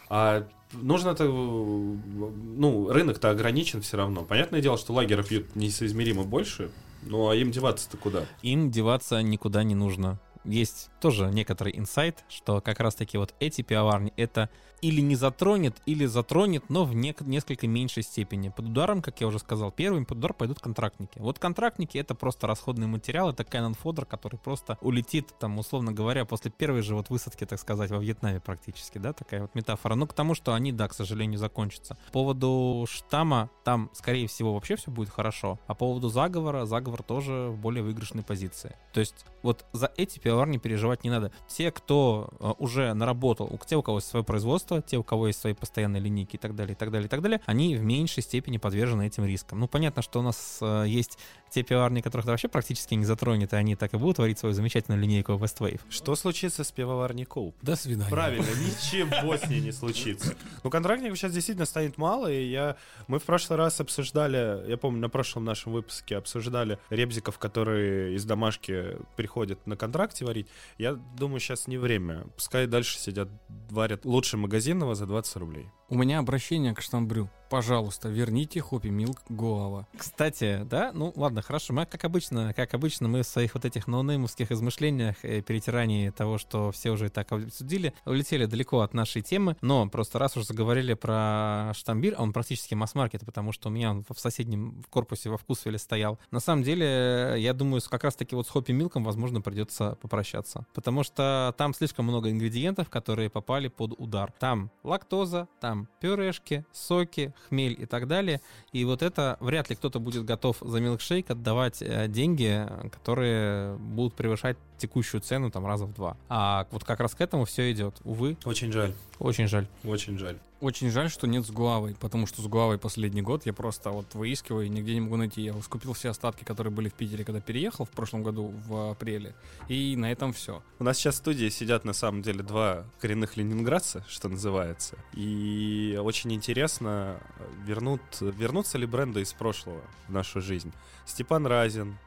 [0.73, 4.23] А нужно-то, ну, рынок-то ограничен все равно.
[4.23, 6.71] Понятное дело, что лагеры пьют несоизмеримо больше,
[7.03, 8.25] ну, а им деваться-то куда?
[8.41, 10.19] им деваться никуда не нужно.
[10.45, 16.05] Есть тоже некоторый инсайт, что как раз-таки вот эти пивоварни это или не затронет, или
[16.05, 18.49] затронет, но в нек- несколько меньшей степени.
[18.49, 21.19] Под ударом, как я уже сказал, первым под удар пойдут контрактники.
[21.19, 26.25] Вот контрактники это просто расходный материал, это канон фодер, который просто улетит, там, условно говоря,
[26.25, 29.95] после первой же вот высадки, так сказать, во Вьетнаме практически, да, такая вот метафора.
[29.95, 31.95] Ну, к тому, что они, да, к сожалению, закончатся.
[32.07, 35.59] По поводу штамма, там, скорее всего, вообще все будет хорошо.
[35.67, 38.75] А по поводу заговора, заговор тоже в более выигрышной позиции.
[38.93, 41.31] То есть вот за эти пивоварни переживать не надо.
[41.47, 45.39] Те, кто э, уже наработал, те, у кого есть свое производство, те, у кого есть
[45.39, 48.21] свои постоянные линейки и так далее, и так далее, и так далее, они в меньшей
[48.21, 49.59] степени подвержены этим рискам.
[49.59, 51.17] Ну, понятно, что у нас э, есть
[51.53, 54.55] те пивоварни, которых это вообще практически не затронет, и они так и будут творить свою
[54.55, 55.81] замечательную линейку Westwave.
[55.89, 57.55] Что случится с пивоварней Коуп?
[57.61, 58.09] До свидания.
[58.09, 60.35] Правильно, ничего с ней не случится.
[60.63, 62.75] Ну, контрактников сейчас действительно станет мало, и я...
[63.07, 68.25] Мы в прошлый раз обсуждали, я помню, на прошлом нашем выпуске обсуждали ребзиков, которые из
[68.25, 70.47] домашки приходят на контракте варить.
[70.77, 72.25] Я думаю, сейчас не время.
[72.35, 73.29] Пускай дальше сидят,
[73.69, 75.67] варят лучше магазинного за 20 рублей.
[75.89, 77.29] У меня обращение к штамбрю.
[77.53, 79.85] Пожалуйста, верните Хоппи Милк Гоава.
[79.95, 81.71] Кстати, да, ну ладно, хорошо.
[81.71, 86.39] Мы, как обычно, как обычно, мы в своих вот этих ноунеймовских измышлениях и перетирании того,
[86.39, 89.55] что все уже и так обсудили, улетели далеко от нашей темы.
[89.61, 93.91] Но просто раз уже заговорили про штамбир, а он практически масс-маркет, потому что у меня
[93.91, 96.17] он в соседнем корпусе во Вкусвилле стоял.
[96.31, 100.65] На самом деле, я думаю, как раз-таки вот с Хоппи Милком, возможно, придется попрощаться.
[100.73, 104.33] Потому что там слишком много ингредиентов, которые попали под удар.
[104.39, 108.41] Там лактоза, там пюрешки, соки, хмель и так далее.
[108.71, 114.13] И вот это вряд ли кто-то будет готов за милкшейк отдавать э, деньги, которые будут
[114.13, 116.17] превышать текущую цену там раза в два.
[116.29, 117.95] А вот как раз к этому все идет.
[118.03, 119.67] Увы, Очень жаль, очень жаль.
[119.83, 120.37] очень жаль.
[120.63, 124.15] Очень жаль, что нет с Гуавой, потому что с Гуавой последний год я просто вот
[124.15, 125.41] выискиваю и нигде не могу найти.
[125.41, 129.35] Я скупил все остатки, которые были в Питере, когда переехал в прошлом году в апреле,
[129.67, 130.63] и на этом все.
[130.79, 134.95] У нас сейчас в студии сидят на самом деле два коренных ленинградца, что называется.
[135.11, 137.19] И очень интересно,
[137.65, 140.71] вернут, вернутся ли бренды из прошлого в нашу жизнь.
[141.05, 141.97] Степан Разин,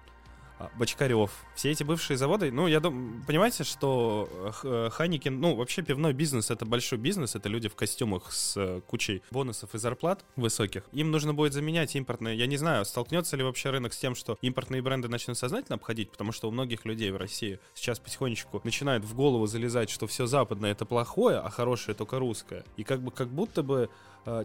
[0.77, 1.31] Бочкарев.
[1.55, 4.29] Все эти бывшие заводы, ну, я думаю, понимаете, что
[4.63, 8.81] э, Ханикин, ну, вообще пивной бизнес— это большой бизнес, это люди в костюмах с э,
[8.87, 10.85] кучей бонусов и зарплат высоких.
[10.93, 14.39] Им нужно будет заменять импортные, я не знаю, столкнется ли вообще рынок с тем, что
[14.41, 19.05] импортные бренды начнут сознательно обходить, потому что у многих людей в России сейчас потихонечку начинает
[19.05, 22.65] в голову залезать, что все западное— это плохое, а хорошее— только русское.
[22.77, 23.89] И как бы как будто бы Э,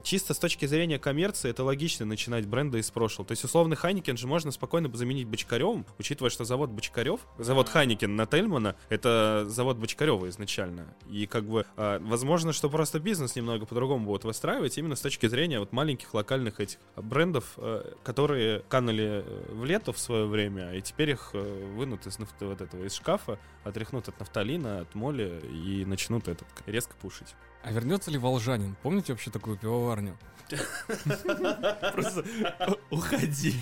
[0.04, 3.28] чисто с точки зрения коммерции это логично начинать бренды из прошлого.
[3.28, 8.16] То есть условный Heineken же можно спокойно заменить Бочкаревым, учитывая, что завод Бочкарев, завод Heineken
[8.16, 10.94] на Тельмана, это завод Бочкарева изначально.
[11.10, 15.28] И как бы э, возможно, что просто бизнес немного по-другому будет выстраивать именно с точки
[15.28, 20.82] зрения вот маленьких локальных этих брендов, э, которые канули в лету в свое время, и
[20.82, 26.28] теперь их вынут из вот этого из шкафа, отряхнут от нафталина, от моли и начнут
[26.28, 27.36] этот резко пушить.
[27.64, 28.76] А вернется ли Волжанин?
[28.82, 30.18] Помните вообще такую пивоварню?
[31.94, 32.26] Просто
[32.90, 33.56] уходи.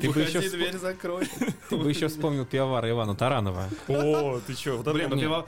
[0.00, 1.28] Ты бы еще дверь закрой.
[1.68, 3.68] Ты бы еще вспомнил пивовара Ивана Таранова.
[3.88, 4.82] О, ты что?
[4.82, 5.46] Блин, ну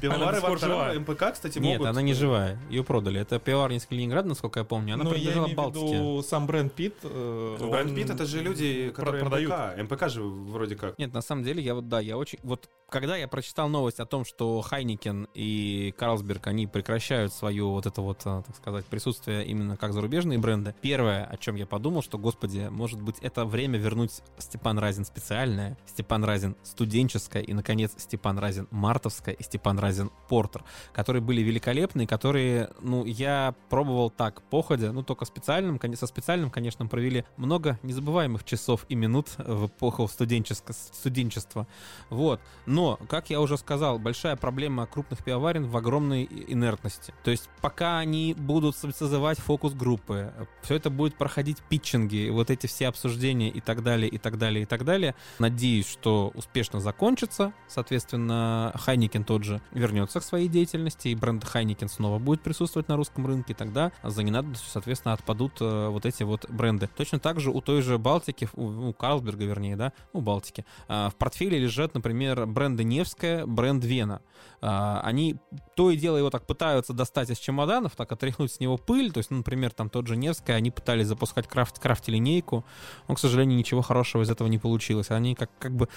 [0.00, 1.88] Пивовары Вартарова, МПК, кстати, Нет, могут...
[1.88, 2.58] она не живая.
[2.70, 3.20] Ее продали.
[3.20, 4.94] Это пивоварня из Калининграда, насколько я помню.
[4.94, 5.94] Она Но принадлежала я Балтике.
[5.94, 6.94] Виду, сам бренд Пит.
[7.02, 9.52] Э, ну, бренд Пит это же люди, которые продают.
[9.52, 9.92] МПК.
[9.92, 10.98] МПК же вроде как.
[10.98, 12.38] Нет, на самом деле, я вот, да, я очень...
[12.42, 17.86] Вот когда я прочитал новость о том, что Хайникен и Карлсберг, они прекращают свое вот
[17.86, 22.02] это вот, а, так сказать, присутствие именно как зарубежные бренды, первое, о чем я подумал,
[22.02, 27.92] что, господи, может быть, это время вернуть Степан Разин специальное, Степан Разин студенческое и, наконец,
[27.98, 29.87] Степан Разин мартовское и Степан Разин
[30.28, 36.50] портер, которые были великолепны, которые, ну, я пробовал так, походя, ну, только специальным, со специальным,
[36.50, 41.66] конечно, провели много незабываемых часов и минут в эпоху студенчества.
[42.10, 42.40] Вот.
[42.66, 47.14] Но, как я уже сказал, большая проблема крупных пивоварен в огромной инертности.
[47.24, 52.88] То есть, пока они будут созывать фокус-группы, все это будет проходить питчинги, вот эти все
[52.88, 55.14] обсуждения и так далее, и так далее, и так далее.
[55.38, 57.52] Надеюсь, что успешно закончится.
[57.68, 62.96] Соответственно, Heineken тот же вернется к своей деятельности, и бренд Heineken снова будет присутствовать на
[62.96, 66.88] русском рынке, тогда за ненадобностью, соответственно, отпадут э, вот эти вот бренды.
[66.96, 71.08] Точно так же у той же Балтики, у, у Карлсберга, вернее, да, у Балтики, э,
[71.10, 74.22] в портфеле лежат, например, бренды Невская, бренд Вена.
[74.60, 75.36] Э, они
[75.74, 79.18] то и дело его так пытаются достать из чемоданов, так отряхнуть с него пыль, то
[79.18, 82.64] есть, ну, например, там тот же Невская, они пытались запускать крафт, крафт-линейку,
[83.06, 85.10] но, к сожалению, ничего хорошего из этого не получилось.
[85.10, 85.88] Они как, как бы,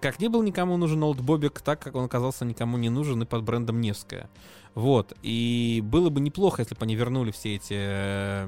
[0.00, 3.26] как не был никому нужен Олд Бобик, так как он оказался никому не нужен и
[3.26, 4.28] под брендом Невская.
[4.74, 5.14] Вот.
[5.22, 8.44] И было бы неплохо, если бы они вернули все эти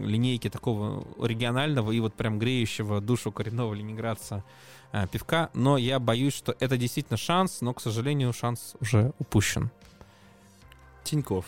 [0.00, 4.44] линейки такого регионального и вот прям греющего душу коренного ленинградца
[4.92, 5.50] э, пивка.
[5.54, 9.70] Но я боюсь, что это действительно шанс, но, к сожалению, шанс уже упущен.
[11.02, 11.46] Тиньков.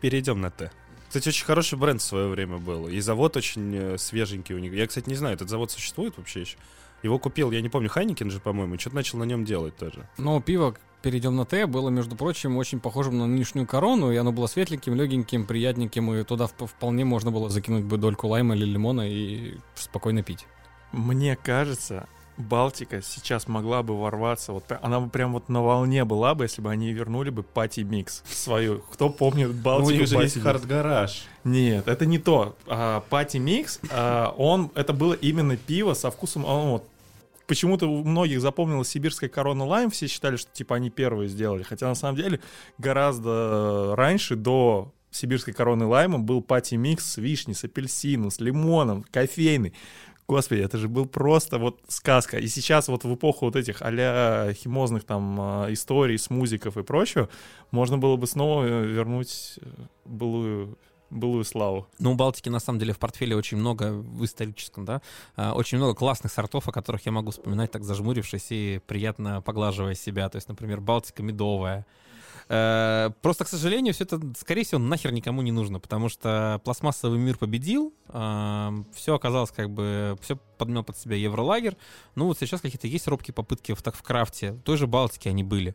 [0.00, 0.72] Перейдем на Т.
[1.06, 2.88] Кстати, очень хороший бренд в свое время был.
[2.88, 4.72] И завод очень э, свеженький у них.
[4.74, 6.58] Я, кстати, не знаю, этот завод существует вообще еще?
[7.02, 10.08] Его купил, я не помню, Хайникин же, по-моему, что-то начал на нем делать тоже.
[10.18, 10.74] Но пиво
[11.08, 14.94] перейдем на Т, было, между прочим, очень похожим на нынешнюю корону, и оно было светленьким,
[14.94, 20.22] легеньким, приятненьким, и туда вполне можно было закинуть бы дольку лайма или лимона и спокойно
[20.22, 20.44] пить.
[20.92, 26.34] Мне кажется, Балтика сейчас могла бы ворваться, вот она бы прям вот на волне была
[26.34, 28.82] бы, если бы они вернули бы party mix свою.
[28.92, 29.88] Кто помнит Балтику?
[29.88, 31.24] Ну, у них же есть Hard Garage.
[31.42, 32.54] Нет, это не то.
[33.08, 36.84] Party mix, а, он, это было именно пиво со вкусом, он вот
[37.48, 41.88] почему-то у многих запомнилась сибирская корона лайм, все считали, что типа они первые сделали, хотя
[41.88, 42.40] на самом деле
[42.76, 49.02] гораздо раньше, до сибирской короны лайма, был party mix с вишней, с апельсином, с лимоном,
[49.10, 49.74] кофейный.
[50.28, 52.36] Господи, это же был просто вот сказка.
[52.36, 56.82] И сейчас вот в эпоху вот этих а химозных там а, историй, с музыков и
[56.82, 57.30] прочего,
[57.70, 59.66] можно было бы снова вернуть э,
[60.04, 60.76] былую
[61.10, 61.86] былую славу.
[61.98, 65.02] Ну, у Балтики, на самом деле, в портфеле очень много, в историческом, да,
[65.36, 69.94] а, очень много классных сортов, о которых я могу вспоминать, так зажмурившись и приятно поглаживая
[69.94, 70.28] себя.
[70.28, 71.86] То есть, например, Балтика медовая,
[72.48, 77.18] э, Просто, к сожалению, все это, скорее всего, нахер никому не нужно, потому что пластмассовый
[77.18, 81.76] мир победил, все оказалось как бы, все подмел под себя Евролагер.
[82.14, 85.30] Ну вот сейчас какие-то есть робкие попытки в, так в крафте, в той же Балтике
[85.30, 85.74] они были.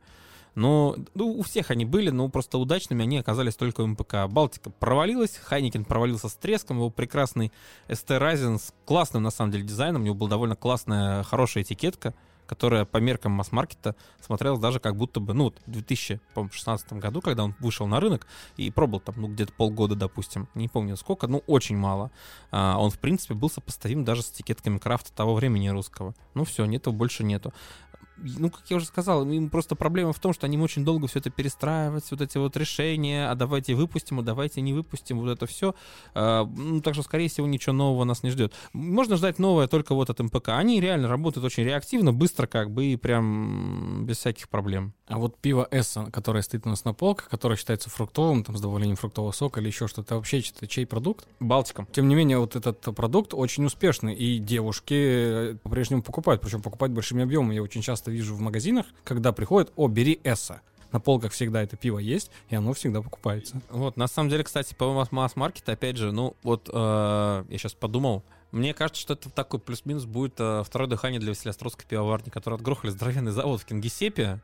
[0.55, 4.27] Но ну, у всех они были, но просто удачными они оказались только у МПК.
[4.27, 7.51] Балтика провалилась, Хайникин провалился с треском, его прекрасный
[7.87, 12.13] ST Ryzen с классным, на самом деле, дизайном, у него была довольно классная, хорошая этикетка,
[12.45, 17.45] которое по меркам масс-маркета смотрелось даже как будто бы, ну, вот в 2016 году, когда
[17.45, 21.43] он вышел на рынок и пробовал там, ну, где-то полгода, допустим, не помню сколько, ну,
[21.47, 22.11] очень мало,
[22.51, 26.13] а, он, в принципе, был сопоставим даже с этикетками крафта того времени русского.
[26.33, 27.53] Ну, все, нету, больше нету
[28.23, 31.19] ну, как я уже сказал, им просто проблема в том, что они очень долго все
[31.19, 35.45] это перестраивать, вот эти вот решения, а давайте выпустим, а давайте не выпустим, вот это
[35.45, 35.75] все.
[36.13, 38.53] А, ну, так что, скорее всего, ничего нового нас не ждет.
[38.73, 40.49] Можно ждать новое только вот от МПК.
[40.49, 44.93] Они реально работают очень реактивно, быстро как бы и прям без всяких проблем.
[45.07, 48.61] А вот пиво Эсса, которое стоит у нас на полках, которое считается фруктовым, там, с
[48.61, 51.27] добавлением фруктового сока или еще что-то, вообще это чей продукт?
[51.39, 51.87] Балтиком.
[51.91, 56.93] Тем не менее, вот этот продукт очень успешный, и девушки э, по-прежнему покупают, причем покупают
[56.93, 57.55] большими объемами.
[57.55, 60.61] Я очень часто вижу в магазинах, когда приходят, о, бери Эсса.
[60.91, 63.61] На полках всегда это пиво есть, и оно всегда покупается.
[63.69, 68.23] Вот, на самом деле, кстати, по масс-маркету, опять же, ну, вот э, я сейчас подумал,
[68.51, 72.91] мне кажется, что это такой плюс-минус будет э, второе дыхание для Василиостровской пивоварни, который отгрохали
[72.91, 74.39] здоровенный завод в Кингисеппе,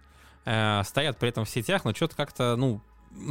[0.45, 2.82] э, стоят при этом в сетях, но что-то как-то, ну,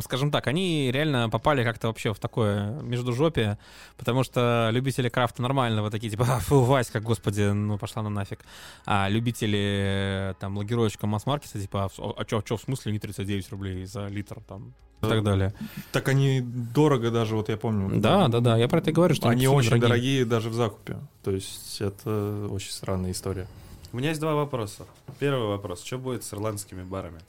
[0.02, 3.58] скажем так, они реально попали как-то вообще в такое междужопие,
[3.96, 8.40] потому что любители крафта нормального такие, типа, а, фу, Васька, господи, ну пошла на нафиг.
[8.86, 13.84] А любители там лагировочка масс-маркета, типа, а, а чё, чё, в смысле не 39 рублей
[13.86, 14.74] за литр там?
[15.00, 15.54] и так далее.
[15.92, 18.00] Так они дорого даже, вот я помню.
[18.00, 19.88] Да, да, да, я про это и говорю, что они, они очень дорогие.
[19.88, 20.96] дорогие даже в закупе.
[21.22, 23.46] То есть это очень странная история.
[23.92, 24.86] У меня есть два вопроса.
[25.18, 25.84] Первый вопрос.
[25.84, 27.20] Что будет с ирландскими барами?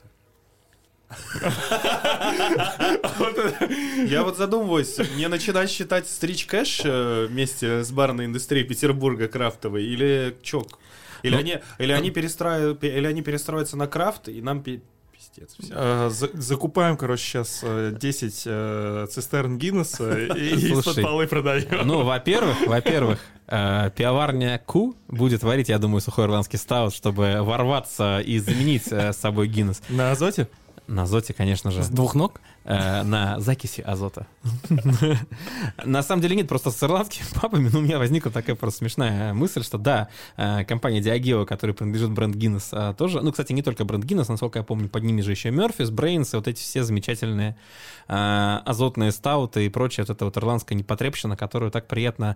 [4.08, 9.84] Я вот задумываюсь, мне начинать считать стрич кэш э, вместе с барной индустрией Петербурга крафтовой
[9.86, 10.80] или чок?
[11.24, 15.56] Или ну, они, или они перестраивают, или они перестроятся на крафт и нам пиздец.
[15.60, 15.74] Все.
[15.76, 21.88] А, за, закупаем, короче, сейчас 10 э, цистерн Гиннесса и из-под полы продаем.
[21.88, 28.19] Ну, во-первых, во-первых, э, пивоварня Ку будет варить, я думаю, сухой ирландский стаут, чтобы ворваться
[28.19, 29.82] и заменить с собой Гиннес.
[29.89, 30.48] На азоте?
[30.89, 31.84] На азоте, конечно же.
[31.84, 32.41] С двух ног?
[32.65, 34.28] Э, на закиси азота.
[35.86, 39.34] На самом деле нет, просто с ирландскими папами, ну, у меня возникла такая просто смешная
[39.34, 43.63] мысль, что да, э, компания Diageo, которая принадлежит бренд Guinness, а, тоже, ну, кстати, не
[43.63, 46.62] только бренд Guinness, насколько я помню, под ними же еще Murphy's, Brains, и вот эти
[46.62, 47.56] все замечательные
[48.08, 52.36] э, азотные стауты и прочее, вот эта вот ирландская непотребщина, которую так приятно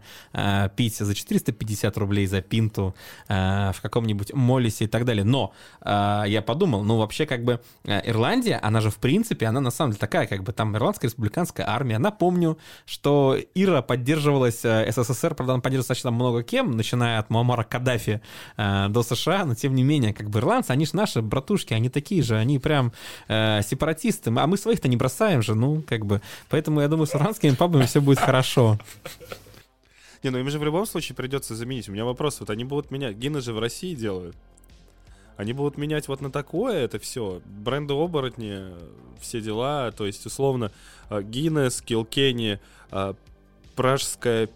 [0.75, 2.95] пить за 450 рублей за пинту
[3.27, 5.23] в каком-нибудь Моллисе и так далее.
[5.23, 9.91] Но я подумал, ну, вообще, как бы, Ирландия, она же, в принципе, она на самом
[9.91, 11.97] деле такая, как бы там Ирландская республиканская армия.
[11.97, 17.63] Напомню, что Ира поддерживалась э, СССР, правда, она поддерживалась достаточно много кем, начиная от Муаммара
[17.63, 18.21] Каддафи
[18.57, 21.89] э, до США, но тем не менее, как бы ирландцы, они же наши братушки, они
[21.89, 22.93] такие же, они прям
[23.27, 26.21] э, сепаратисты, а мы своих-то не бросаем же, ну, как бы.
[26.49, 28.77] Поэтому я думаю, с ирландскими пабами все будет хорошо.
[30.21, 31.89] Не, ну им же в любом случае придется заменить.
[31.89, 33.17] У меня вопрос, вот они будут менять.
[33.17, 34.35] Гины же в России делают.
[35.37, 37.41] Они будут менять вот на такое это все.
[37.45, 38.65] Бренды оборотни,
[39.19, 39.91] все дела.
[39.91, 40.71] То есть, условно,
[41.09, 42.59] Гиннес, Килкенни,
[43.75, 44.49] пражская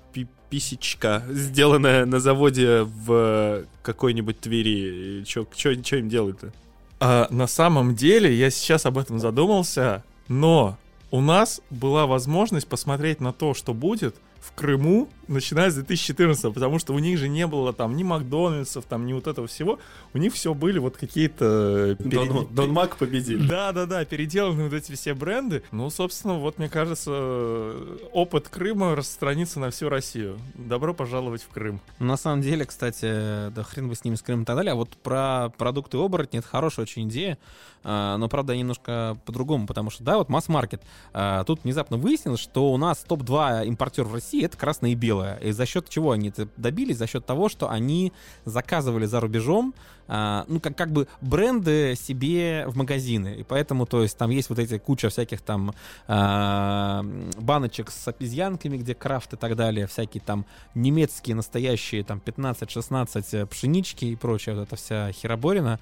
[0.49, 5.23] писечка, сделанная на заводе в какой-нибудь Твери.
[5.25, 6.53] Что им делают-то?
[6.99, 10.77] А, на самом деле, я сейчас об этом задумался, но
[11.11, 14.15] у нас была возможность посмотреть на то, что будет
[14.47, 18.85] в Крыму начиная с 2014, потому что у них же не было там ни Макдональдсов,
[18.85, 19.77] там ни вот этого всего.
[20.13, 21.97] У них все были вот какие-то...
[21.99, 22.09] Перед...
[22.09, 23.45] Дон, Дон Мак победили.
[23.45, 25.63] Да-да-да, переделаны вот эти все бренды.
[25.71, 27.73] Ну, собственно, вот мне кажется,
[28.13, 30.39] опыт Крыма распространится на всю Россию.
[30.55, 31.81] Добро пожаловать в Крым.
[31.99, 34.71] На самом деле, кстати, да хрен бы с ними, с Крымом и так далее.
[34.71, 37.37] А вот про продукты оборотни, это хорошая очень идея.
[37.83, 40.81] А, но, правда, немножко по-другому, потому что, да, вот масс-маркет.
[41.13, 45.37] А, тут внезапно выяснилось, что у нас топ-2 импортер в России— это красное и белое.
[45.37, 46.97] И за счет чего они это добились?
[46.97, 48.13] За счет того, что они
[48.45, 49.73] заказывали за рубежом,
[50.07, 53.35] а, ну, как, как бы бренды себе в магазины.
[53.39, 55.73] И поэтому, то есть, там есть вот эти куча всяких там
[56.07, 57.03] а,
[57.37, 60.45] баночек с обезьянками, где крафт и так далее, всякие там
[60.75, 65.79] немецкие настоящие, там 15-16 э, пшенички и прочее, вот эта вся хероборина.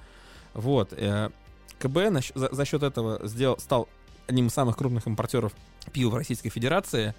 [0.54, 0.92] Вот.
[0.92, 1.30] Э,
[1.78, 1.98] КБ
[2.34, 3.88] за счет этого сделал, стал
[4.26, 5.52] одним из самых крупных импортеров
[5.92, 7.14] пива в Российской Федерации.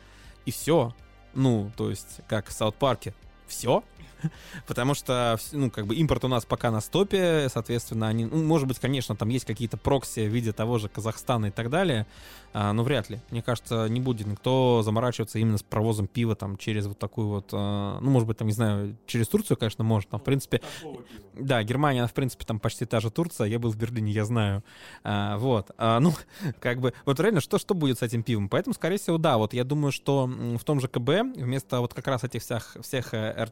[0.45, 0.93] И все.
[1.37, 3.13] Ну, то есть, как в Саут-парке.
[3.45, 3.83] Все,
[4.67, 8.67] потому что, ну, как бы импорт у нас пока на стопе, соответственно, они, ну, может
[8.67, 12.05] быть, конечно, там есть какие-то прокси в виде того же Казахстана и так далее,
[12.53, 13.19] а, но вряд ли.
[13.29, 17.49] Мне кажется, не будет никто заморачиваться именно с провозом пива там через вот такую вот,
[17.51, 20.61] а, ну, может быть, там, не знаю, через Турцию, конечно, может, там, в принципе,
[21.33, 24.25] да, Германия, она, в принципе, там почти та же Турция, я был в Берлине, я
[24.25, 24.63] знаю,
[25.03, 26.13] а, вот, а, ну,
[26.59, 28.49] как бы, вот реально, что, что будет с этим пивом?
[28.49, 32.07] Поэтому, скорее всего, да, вот я думаю, что в том же КБ вместо вот как
[32.07, 33.47] раз этих всех, всех э,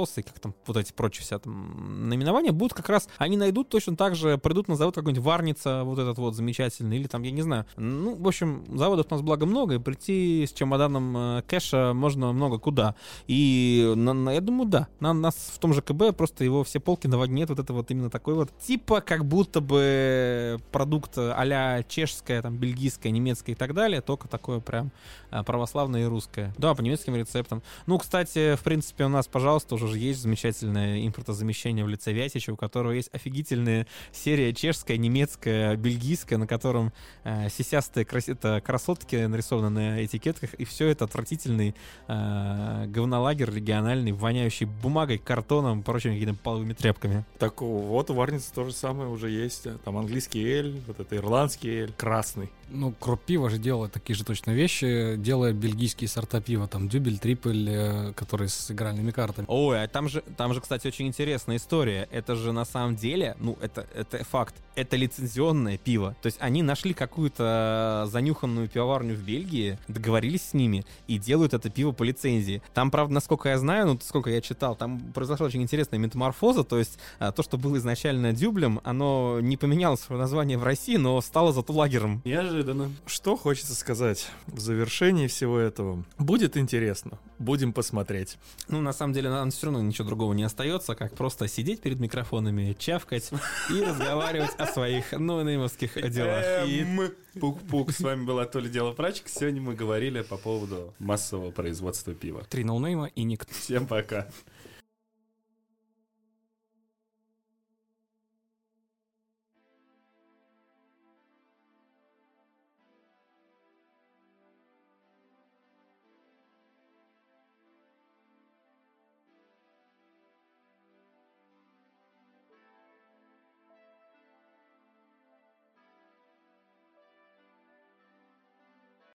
[0.00, 3.68] Schloss и как там вот эти прочие вся там наименования будут как раз, они найдут
[3.68, 7.30] точно так же, придут на завод какой-нибудь Варница, вот этот вот замечательный, или там, я
[7.30, 7.66] не знаю.
[7.76, 12.32] Ну, в общем, заводов у нас благо много, и прийти с чемоданом э, кэша можно
[12.32, 12.94] много куда.
[13.26, 16.80] И на, на, я думаю, да, на нас в том же КБ просто его все
[16.80, 22.42] полки наводнет вот это вот именно такой вот, типа как будто бы продукт а-ля чешская,
[22.42, 24.90] там, бельгийская, немецкая и так далее, только такое прям
[25.30, 26.54] а, православное и русское.
[26.58, 27.62] Да, по немецким рецептам.
[27.86, 32.52] Ну, кстати, в принципе, у нас, пожалуйста, уже же есть замечательное импортозамещение в лице Вятича,
[32.52, 36.92] у которого есть офигительная серия чешская, немецкая, бельгийская, на котором
[37.24, 38.28] э, сисястые крас...
[38.28, 41.74] это красотки нарисованы на этикетках, и все это отвратительный
[42.08, 47.24] э, говнолагерь региональный, воняющий бумагой, картоном, прочими какими-то половыми тряпками.
[47.38, 49.66] Так вот у Варницы то же самое уже есть.
[49.84, 52.50] Там английский эль, вот это ирландский эль, красный.
[52.72, 57.18] Ну, Кроп пиво же делает такие же точно вещи, делая бельгийские сорта пива, там дюбель,
[57.18, 59.46] трипель, э, которые с игральными картами.
[59.48, 62.08] Ой, а там же, там же, кстати, очень интересная история.
[62.10, 66.16] Это же на самом деле, ну, это, это факт, это лицензионное пиво.
[66.22, 71.70] То есть они нашли какую-то занюханную пивоварню в Бельгии, договорились с ними и делают это
[71.70, 72.62] пиво по лицензии.
[72.74, 76.78] Там, правда, насколько я знаю, ну, сколько я читал, там произошла очень интересная метаморфоза, то
[76.78, 81.20] есть а, то, что было изначально дюблем, оно не поменяло свое название в России, но
[81.20, 82.22] стало зато лагером.
[82.24, 82.90] Неожиданно.
[83.06, 86.04] Что хочется сказать в завершении всего этого?
[86.18, 87.18] Будет интересно.
[87.38, 88.38] Будем посмотреть.
[88.68, 92.00] Ну, на самом деле, нам все равно ничего другого не остается, как просто сидеть перед
[92.00, 93.30] микрофонами, чавкать
[93.70, 96.66] и разговаривать о своих ноунеймовских делах.
[96.66, 96.86] И
[97.38, 99.28] Пук-пук, с вами была Толя Дело Прачек.
[99.28, 102.44] Сегодня мы говорили по поводу массового производства пива.
[102.50, 103.52] Три ноунейма и никто.
[103.54, 104.28] Всем пока.